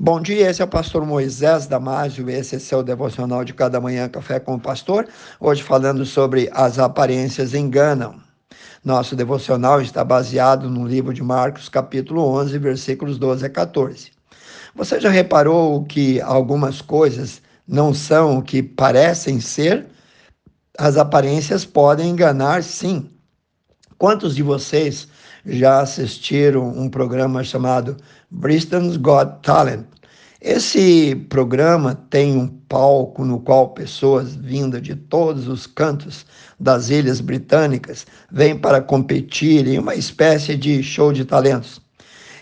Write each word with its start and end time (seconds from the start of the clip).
Bom 0.00 0.20
dia, 0.20 0.48
esse 0.48 0.62
é 0.62 0.64
o 0.64 0.68
pastor 0.68 1.04
Moisés 1.04 1.66
Damásio, 1.66 2.30
esse 2.30 2.54
é 2.54 2.58
seu 2.60 2.84
devocional 2.84 3.44
de 3.44 3.52
cada 3.52 3.80
manhã, 3.80 4.08
Café 4.08 4.38
com 4.38 4.54
o 4.54 4.60
Pastor. 4.60 5.08
Hoje 5.40 5.60
falando 5.60 6.06
sobre 6.06 6.48
as 6.52 6.78
aparências 6.78 7.52
enganam. 7.52 8.14
Nosso 8.84 9.16
devocional 9.16 9.82
está 9.82 10.04
baseado 10.04 10.70
no 10.70 10.86
livro 10.86 11.12
de 11.12 11.20
Marcos, 11.20 11.68
capítulo 11.68 12.22
11, 12.22 12.56
versículos 12.58 13.18
12 13.18 13.46
a 13.46 13.50
14. 13.50 14.12
Você 14.76 15.00
já 15.00 15.10
reparou 15.10 15.84
que 15.84 16.20
algumas 16.20 16.80
coisas 16.80 17.42
não 17.66 17.92
são 17.92 18.38
o 18.38 18.42
que 18.42 18.62
parecem 18.62 19.40
ser? 19.40 19.84
As 20.78 20.96
aparências 20.96 21.64
podem 21.64 22.10
enganar, 22.10 22.62
sim. 22.62 23.10
Quantos 23.98 24.36
de 24.36 24.44
vocês 24.44 25.08
já 25.44 25.80
assistiram 25.80 26.68
um 26.68 26.88
programa 26.88 27.42
chamado 27.42 27.96
Britain's 28.30 28.96
Got 28.96 29.42
Talent? 29.42 29.86
Esse 30.40 31.16
programa 31.28 31.94
tem 32.10 32.36
um 32.36 32.46
palco 32.46 33.24
no 33.24 33.40
qual 33.40 33.70
pessoas 33.70 34.36
vindas 34.36 34.82
de 34.82 34.94
todos 34.94 35.48
os 35.48 35.66
cantos 35.66 36.24
das 36.60 36.90
ilhas 36.90 37.20
britânicas 37.20 38.06
vêm 38.30 38.56
para 38.56 38.80
competir 38.80 39.66
em 39.66 39.78
uma 39.78 39.96
espécie 39.96 40.54
de 40.54 40.82
show 40.82 41.12
de 41.12 41.24
talentos. 41.24 41.80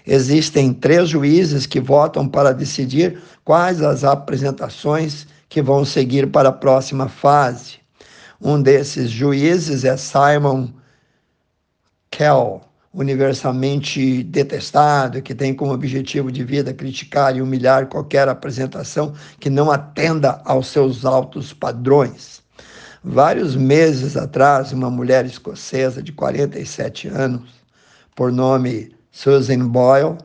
Existem 0.07 0.75
três 0.75 1.09
juízes 1.09 1.67
que 1.67 1.81
votam 1.81 2.29
para 2.29 2.53
decidir 2.53 3.19
quais 3.45 3.81
as 3.81 4.05
apresentações 4.05 5.27
que 5.49 5.63
vão 5.63 5.85
seguir 5.85 6.31
para 6.31 6.51
a 6.51 6.53
próxima 6.53 7.09
fase. 7.09 7.79
Um 8.41 8.61
desses 8.61 9.09
juízes 9.09 9.85
é 9.85 9.97
Simon 9.97 10.69
Kell, 12.11 12.66
universalmente 12.97 14.23
detestado, 14.23 15.21
que 15.21 15.35
tem 15.35 15.53
como 15.55 15.71
objetivo 15.71 16.33
de 16.33 16.43
vida 16.43 16.73
criticar 16.73 17.37
e 17.37 17.43
humilhar 17.43 17.89
qualquer 17.89 18.27
apresentação 18.27 19.13
que 19.39 19.51
não 19.51 19.71
atenda 19.71 20.41
aos 20.47 20.69
seus 20.69 21.05
altos 21.05 21.53
padrões. 21.53 22.43
Vários 23.05 23.55
meses 23.55 24.17
atrás, 24.17 24.73
uma 24.73 24.91
mulher 24.91 25.27
escocesa 25.27 26.03
de 26.03 26.11
47 26.11 27.09
anos, 27.09 27.51
por 28.15 28.33
nome 28.33 28.91
Susan 29.13 29.69
Boyle, 29.69 30.17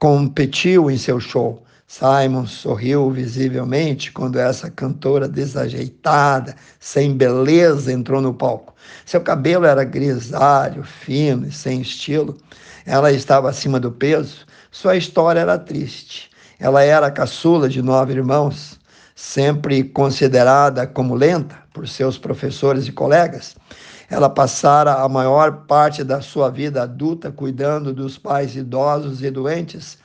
competiu 0.00 0.90
em 0.90 0.98
seu 0.98 1.20
show 1.20 1.62
Simon 1.88 2.46
sorriu 2.46 3.08
visivelmente 3.10 4.10
quando 4.10 4.40
essa 4.40 4.68
cantora 4.68 5.28
desajeitada, 5.28 6.56
sem 6.80 7.16
beleza, 7.16 7.92
entrou 7.92 8.20
no 8.20 8.34
palco. 8.34 8.74
Seu 9.04 9.20
cabelo 9.20 9.64
era 9.64 9.84
grisalho, 9.84 10.82
fino 10.82 11.46
e 11.46 11.52
sem 11.52 11.80
estilo. 11.80 12.36
Ela 12.84 13.12
estava 13.12 13.48
acima 13.48 13.78
do 13.78 13.92
peso. 13.92 14.44
Sua 14.70 14.96
história 14.96 15.40
era 15.40 15.56
triste. 15.58 16.28
Ela 16.58 16.82
era 16.82 17.06
a 17.06 17.10
caçula 17.10 17.68
de 17.68 17.80
nove 17.80 18.14
irmãos, 18.14 18.80
sempre 19.14 19.84
considerada 19.84 20.88
como 20.88 21.14
lenta 21.14 21.56
por 21.72 21.86
seus 21.86 22.18
professores 22.18 22.88
e 22.88 22.92
colegas. 22.92 23.54
Ela 24.10 24.28
passara 24.28 24.94
a 24.94 25.08
maior 25.08 25.66
parte 25.66 26.02
da 26.02 26.20
sua 26.20 26.50
vida 26.50 26.82
adulta 26.82 27.30
cuidando 27.30 27.92
dos 27.92 28.18
pais 28.18 28.56
idosos 28.56 29.22
e 29.22 29.30
doentes 29.30 29.98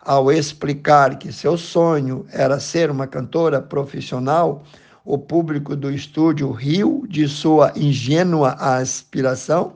ao 0.00 0.30
explicar 0.30 1.18
que 1.18 1.32
seu 1.32 1.56
sonho 1.56 2.26
era 2.32 2.60
ser 2.60 2.90
uma 2.90 3.06
cantora 3.06 3.60
profissional, 3.60 4.62
o 5.04 5.16
público 5.16 5.74
do 5.74 5.90
estúdio 5.90 6.50
riu 6.50 7.04
de 7.08 7.26
sua 7.26 7.72
ingênua 7.74 8.52
aspiração. 8.58 9.72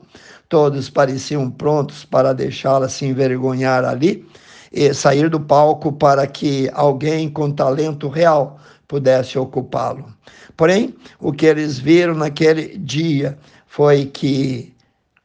Todos 0.47 0.89
pareciam 0.89 1.49
prontos 1.49 2.05
para 2.05 2.33
deixá-la 2.33 2.87
se 2.87 3.05
envergonhar 3.05 3.83
ali 3.83 4.27
e 4.71 4.93
sair 4.93 5.29
do 5.29 5.39
palco 5.39 5.91
para 5.91 6.27
que 6.27 6.69
alguém 6.73 7.29
com 7.29 7.51
talento 7.51 8.07
real 8.07 8.59
pudesse 8.87 9.39
ocupá-lo. 9.39 10.05
Porém, 10.55 10.95
o 11.19 11.31
que 11.31 11.45
eles 11.45 11.79
viram 11.79 12.13
naquele 12.13 12.77
dia 12.77 13.37
foi 13.65 14.05
que 14.05 14.73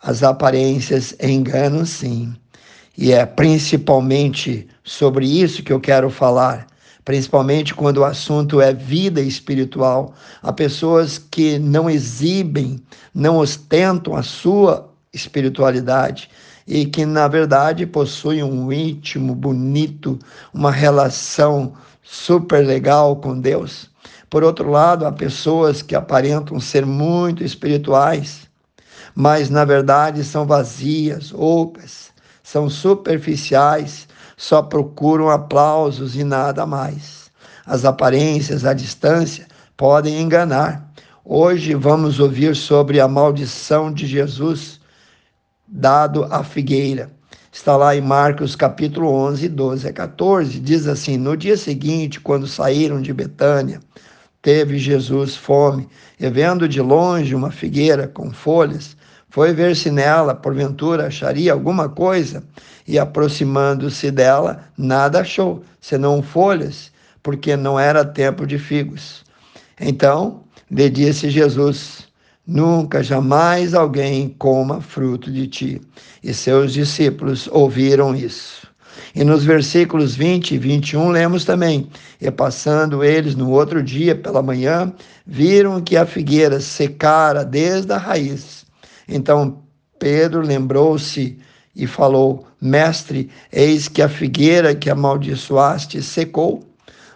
as 0.00 0.22
aparências 0.22 1.14
enganam 1.20 1.84
sim. 1.84 2.34
E 3.00 3.12
é 3.12 3.25
principalmente 3.25 4.66
sobre 4.82 5.25
isso 5.25 5.62
que 5.62 5.72
eu 5.72 5.78
quero 5.78 6.10
falar, 6.10 6.66
principalmente 7.04 7.72
quando 7.72 7.98
o 7.98 8.04
assunto 8.04 8.60
é 8.60 8.75
vida 8.75 9.20
espiritual. 9.20 10.12
Há 10.42 10.53
pessoas 10.53 11.16
que 11.16 11.60
não 11.60 11.88
exibem, 11.88 12.82
não 13.14 13.38
ostentam 13.38 14.16
a 14.16 14.25
sua 14.25 14.92
espiritualidade 15.12 16.28
e 16.66 16.87
que, 16.87 17.06
na 17.06 17.28
verdade, 17.28 17.87
possuem 17.87 18.42
um 18.42 18.72
íntimo, 18.72 19.32
bonito, 19.32 20.19
uma 20.53 20.72
relação 20.72 21.75
super 22.03 22.66
legal 22.66 23.14
com 23.14 23.38
Deus. 23.38 23.88
Por 24.28 24.42
outro 24.42 24.72
lado, 24.72 25.06
há 25.06 25.12
pessoas 25.12 25.82
que 25.82 25.94
aparentam 25.94 26.58
ser 26.58 26.84
muito 26.84 27.44
espirituais, 27.44 28.48
mas 29.14 29.48
na 29.48 29.64
verdade 29.64 30.25
são 30.25 30.44
vazias, 30.44 31.32
ocas, 31.32 32.10
são 32.50 32.70
superficiais, 32.70 34.09
só 34.34 34.62
procuram 34.62 35.28
aplausos 35.28 36.16
e 36.16 36.25
nada 36.25 36.64
mais. 36.64 37.31
As 37.66 37.84
aparências 37.84 38.64
à 38.64 38.72
distância 38.72 39.47
podem 39.76 40.22
enganar. 40.22 40.91
Hoje 41.22 41.75
vamos 41.75 42.19
ouvir 42.19 42.56
sobre 42.56 43.00
a 43.00 43.06
maldição 43.06 43.92
de 43.92 44.06
Jesus 44.06 44.81
dado 45.66 46.25
à 46.31 46.42
figueira. 46.42 47.10
Está 47.53 47.76
lá 47.76 47.94
em 47.94 48.00
Marcos 48.00 48.56
capítulo 48.56 49.12
11, 49.12 49.47
12 49.50 49.87
a 49.87 49.92
14. 49.92 50.58
Diz 50.58 50.87
assim: 50.88 51.19
No 51.19 51.37
dia 51.37 51.56
seguinte, 51.56 52.19
quando 52.19 52.47
saíram 52.47 53.03
de 53.03 53.12
Betânia, 53.12 53.78
teve 54.41 54.78
Jesus 54.78 55.37
fome, 55.37 55.87
e 56.19 56.31
vendo 56.31 56.66
de 56.66 56.81
longe 56.81 57.34
uma 57.34 57.50
figueira 57.50 58.08
com 58.08 58.31
folhas, 58.31 58.97
foi 59.31 59.53
ver 59.53 59.77
se 59.77 59.91
nela, 59.91 60.34
porventura, 60.34 61.06
acharia 61.06 61.53
alguma 61.53 61.89
coisa, 61.89 62.43
e 62.87 62.99
aproximando-se 62.99 64.11
dela, 64.11 64.65
nada 64.77 65.21
achou, 65.21 65.62
senão 65.81 66.22
folhas, 66.22 66.91
porque 67.22 67.56
não 67.56 67.78
era 67.78 68.05
tempo 68.05 68.47
de 68.47 68.59
figos. 68.59 69.25
Então 69.78 70.43
lhe 70.71 70.88
disse 70.88 71.28
Jesus: 71.31 72.09
Nunca, 72.47 73.03
jamais 73.03 73.75
alguém 73.75 74.34
coma 74.38 74.81
fruto 74.81 75.31
de 75.31 75.47
ti. 75.47 75.83
E 76.22 76.33
seus 76.33 76.72
discípulos 76.72 77.47
ouviram 77.53 78.17
isso. 78.17 78.67
E 79.15 79.22
nos 79.22 79.44
versículos 79.44 80.17
20 80.17 80.55
e 80.55 80.59
21 80.59 81.11
lemos 81.11 81.44
também: 81.44 81.88
E 82.19 82.31
passando 82.31 83.05
eles 83.05 83.34
no 83.34 83.50
outro 83.50 83.83
dia 83.83 84.15
pela 84.15 84.43
manhã, 84.43 84.91
viram 85.27 85.81
que 85.83 85.97
a 85.97 86.06
figueira 86.06 86.59
secara 86.59 87.44
desde 87.44 87.93
a 87.93 87.99
raiz. 87.99 88.65
Então 89.08 89.62
Pedro 89.98 90.41
lembrou-se 90.41 91.38
e 91.74 91.86
falou: 91.86 92.46
Mestre, 92.60 93.30
eis 93.52 93.88
que 93.88 94.02
a 94.02 94.08
figueira 94.08 94.74
que 94.74 94.91
amaldiçoaste 94.91 96.02
secou. 96.02 96.64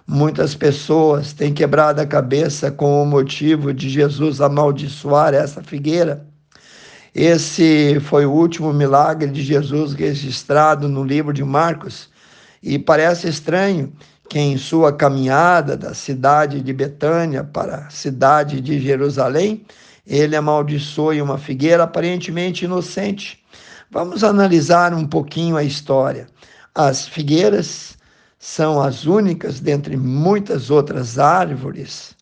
Muitas 0.07 0.55
pessoas 0.55 1.33
têm 1.33 1.55
quebrado 1.55 2.01
a 2.01 2.07
cabeça 2.07 2.71
com 2.71 3.03
o 3.03 3.07
motivo 3.07 3.73
de 3.73 3.89
Jesus 3.89 4.41
amaldiçoar 4.41 5.33
essa 5.33 5.63
figueira. 5.63 6.27
Esse 7.15 8.01
foi 8.01 8.25
o 8.25 8.33
último 8.33 8.73
milagre 8.73 9.31
de 9.31 9.43
Jesus 9.43 9.93
registrado 9.93 10.89
no 10.89 11.05
livro 11.05 11.33
de 11.33 11.45
Marcos. 11.45 12.09
E 12.63 12.79
parece 12.79 13.29
estranho 13.29 13.93
que 14.29 14.39
em 14.39 14.57
sua 14.57 14.93
caminhada 14.93 15.77
da 15.77 15.93
cidade 15.93 16.63
de 16.63 16.73
Betânia 16.73 17.45
para 17.45 17.87
a 17.87 17.91
cidade 17.91 18.61
de 18.61 18.81
Jerusalém, 18.81 19.65
ele 20.07 20.37
amaldiçoe 20.37 21.23
uma 21.23 21.39
figueira 21.39 21.85
aparentemente 21.85 22.65
inocente. 22.65 23.43
Vamos 23.91 24.25
analisar 24.25 24.95
um 24.95 25.07
pouquinho 25.07 25.57
a 25.57 25.63
história. 25.63 26.27
As 26.75 27.07
figueiras 27.07 27.97
são 28.39 28.81
as 28.81 29.05
únicas 29.07 29.61
dentre 29.61 29.97
muitas 29.97 30.71
outras 30.71 31.19
árvores, 31.19 32.17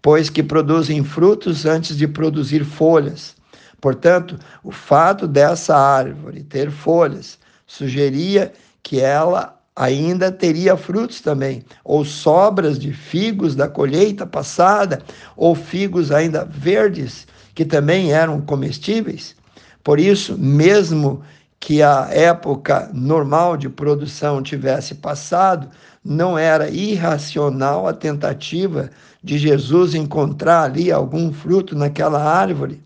pois 0.00 0.30
que 0.30 0.42
produzem 0.42 1.04
frutos 1.04 1.66
antes 1.66 1.96
de 1.96 2.08
produzir 2.08 2.64
folhas. 2.64 3.34
Portanto, 3.80 4.38
o 4.64 4.70
fato 4.70 5.28
dessa 5.28 5.76
árvore 5.76 6.42
ter 6.42 6.70
folhas 6.70 7.38
sugeria 7.66 8.52
que 8.82 9.00
ela 9.00 9.55
ainda 9.76 10.32
teria 10.32 10.74
frutos 10.74 11.20
também, 11.20 11.62
ou 11.84 12.02
sobras 12.02 12.78
de 12.78 12.94
figos 12.94 13.54
da 13.54 13.68
colheita 13.68 14.26
passada, 14.26 15.02
ou 15.36 15.54
figos 15.54 16.10
ainda 16.10 16.46
verdes, 16.46 17.26
que 17.54 17.64
também 17.64 18.10
eram 18.10 18.40
comestíveis. 18.40 19.36
Por 19.84 20.00
isso, 20.00 20.36
mesmo 20.38 21.22
que 21.60 21.82
a 21.82 22.08
época 22.10 22.90
normal 22.94 23.56
de 23.56 23.68
produção 23.68 24.42
tivesse 24.42 24.94
passado, 24.94 25.68
não 26.02 26.38
era 26.38 26.70
irracional 26.70 27.86
a 27.86 27.92
tentativa 27.92 28.90
de 29.22 29.36
Jesus 29.36 29.94
encontrar 29.94 30.62
ali 30.62 30.90
algum 30.90 31.32
fruto 31.32 31.76
naquela 31.76 32.22
árvore. 32.22 32.80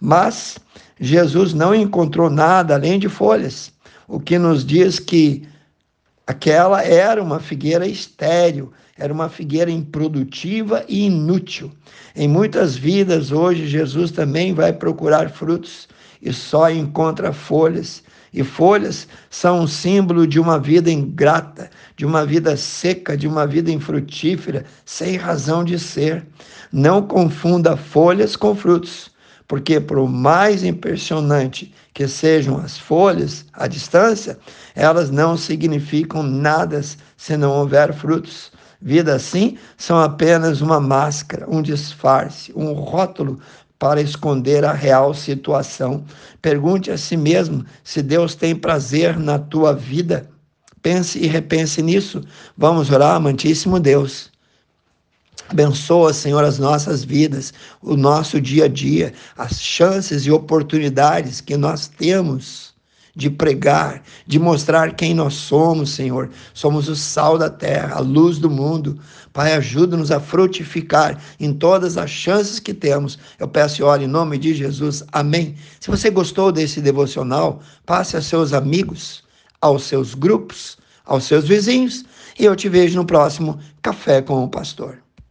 Mas 0.00 0.58
Jesus 1.00 1.52
não 1.54 1.74
encontrou 1.74 2.30
nada 2.30 2.74
além 2.74 2.98
de 2.98 3.08
folhas, 3.08 3.72
o 4.06 4.20
que 4.20 4.38
nos 4.38 4.64
diz 4.64 4.98
que 4.98 5.48
Aquela 6.28 6.82
era 6.82 7.22
uma 7.22 7.40
figueira 7.40 7.86
estéril, 7.86 8.70
era 8.98 9.10
uma 9.10 9.30
figueira 9.30 9.70
improdutiva 9.70 10.84
e 10.86 11.06
inútil. 11.06 11.72
Em 12.14 12.28
muitas 12.28 12.76
vidas 12.76 13.32
hoje, 13.32 13.66
Jesus 13.66 14.10
também 14.10 14.52
vai 14.52 14.74
procurar 14.74 15.30
frutos 15.30 15.88
e 16.20 16.30
só 16.30 16.70
encontra 16.70 17.32
folhas. 17.32 18.02
E 18.30 18.44
folhas 18.44 19.08
são 19.30 19.60
um 19.60 19.66
símbolo 19.66 20.26
de 20.26 20.38
uma 20.38 20.58
vida 20.58 20.90
ingrata, 20.90 21.70
de 21.96 22.04
uma 22.04 22.26
vida 22.26 22.58
seca, 22.58 23.16
de 23.16 23.26
uma 23.26 23.46
vida 23.46 23.70
infrutífera, 23.70 24.66
sem 24.84 25.16
razão 25.16 25.64
de 25.64 25.78
ser. 25.78 26.26
Não 26.70 27.00
confunda 27.00 27.74
folhas 27.74 28.36
com 28.36 28.54
frutos 28.54 29.10
porque 29.48 29.80
por 29.80 30.06
mais 30.06 30.62
impressionante 30.62 31.74
que 31.94 32.06
sejam 32.06 32.58
as 32.58 32.76
folhas 32.78 33.46
à 33.54 33.66
distância, 33.66 34.38
elas 34.76 35.10
não 35.10 35.38
significam 35.38 36.22
nada 36.22 36.80
se 37.16 37.36
não 37.36 37.52
houver 37.52 37.94
frutos. 37.94 38.52
Vida 38.80 39.14
assim 39.14 39.56
são 39.76 39.98
apenas 39.98 40.60
uma 40.60 40.78
máscara, 40.78 41.46
um 41.48 41.62
disfarce, 41.62 42.52
um 42.54 42.72
rótulo 42.72 43.40
para 43.78 44.02
esconder 44.02 44.64
a 44.64 44.72
real 44.72 45.14
situação. 45.14 46.04
Pergunte 46.42 46.90
a 46.90 46.98
si 46.98 47.16
mesmo 47.16 47.64
se 47.82 48.02
Deus 48.02 48.34
tem 48.34 48.54
prazer 48.54 49.18
na 49.18 49.38
tua 49.38 49.72
vida. 49.72 50.28
Pense 50.82 51.18
e 51.18 51.26
repense 51.26 51.82
nisso. 51.82 52.20
Vamos 52.56 52.90
orar, 52.90 53.16
amantíssimo 53.16 53.80
Deus. 53.80 54.30
Abençoa, 55.50 56.12
Senhor, 56.12 56.44
as 56.44 56.58
nossas 56.58 57.02
vidas, 57.02 57.54
o 57.80 57.96
nosso 57.96 58.38
dia 58.38 58.66
a 58.66 58.68
dia, 58.68 59.14
as 59.36 59.60
chances 59.60 60.26
e 60.26 60.30
oportunidades 60.30 61.40
que 61.40 61.56
nós 61.56 61.88
temos 61.88 62.74
de 63.18 63.28
pregar, 63.28 64.02
de 64.26 64.38
mostrar 64.38 64.94
quem 64.94 65.12
nós 65.12 65.34
somos, 65.34 65.90
Senhor. 65.90 66.30
Somos 66.54 66.88
o 66.88 66.94
sal 66.94 67.36
da 67.36 67.50
terra, 67.50 67.96
a 67.96 68.00
luz 68.00 68.38
do 68.38 68.48
mundo. 68.48 69.00
Pai, 69.32 69.54
ajuda-nos 69.54 70.12
a 70.12 70.20
frutificar 70.20 71.20
em 71.40 71.52
todas 71.52 71.96
as 71.96 72.10
chances 72.10 72.60
que 72.60 72.72
temos. 72.72 73.18
Eu 73.38 73.48
peço 73.48 73.80
e 73.80 73.84
oro 73.84 74.02
em 74.02 74.06
nome 74.06 74.38
de 74.38 74.54
Jesus. 74.54 75.02
Amém. 75.10 75.56
Se 75.80 75.90
você 75.90 76.10
gostou 76.10 76.52
desse 76.52 76.80
devocional, 76.80 77.60
passe 77.84 78.16
a 78.16 78.22
seus 78.22 78.52
amigos, 78.52 79.24
aos 79.60 79.82
seus 79.82 80.14
grupos, 80.14 80.78
aos 81.04 81.24
seus 81.24 81.48
vizinhos, 81.48 82.04
e 82.38 82.44
eu 82.44 82.54
te 82.54 82.68
vejo 82.68 82.96
no 82.96 83.04
próximo 83.04 83.58
Café 83.82 84.22
com 84.22 84.44
o 84.44 84.48
Pastor. 84.48 85.07